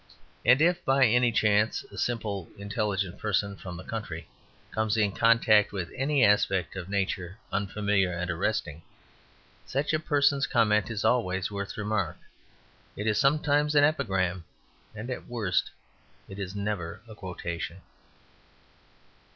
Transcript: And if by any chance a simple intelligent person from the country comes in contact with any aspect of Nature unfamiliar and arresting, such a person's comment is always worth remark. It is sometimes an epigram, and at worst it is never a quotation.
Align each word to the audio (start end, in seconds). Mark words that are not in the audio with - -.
And 0.43 0.63
if 0.63 0.83
by 0.83 1.05
any 1.05 1.31
chance 1.31 1.83
a 1.91 1.97
simple 1.99 2.49
intelligent 2.57 3.19
person 3.19 3.55
from 3.55 3.77
the 3.77 3.83
country 3.83 4.27
comes 4.71 4.97
in 4.97 5.11
contact 5.11 5.71
with 5.71 5.91
any 5.95 6.25
aspect 6.25 6.75
of 6.75 6.89
Nature 6.89 7.37
unfamiliar 7.51 8.11
and 8.11 8.31
arresting, 8.31 8.81
such 9.67 9.93
a 9.93 9.99
person's 9.99 10.47
comment 10.47 10.89
is 10.89 11.05
always 11.05 11.51
worth 11.51 11.77
remark. 11.77 12.17
It 12.95 13.05
is 13.05 13.19
sometimes 13.19 13.75
an 13.75 13.83
epigram, 13.83 14.43
and 14.95 15.07
at 15.11 15.27
worst 15.27 15.69
it 16.27 16.39
is 16.39 16.55
never 16.55 17.01
a 17.07 17.13
quotation. 17.13 17.77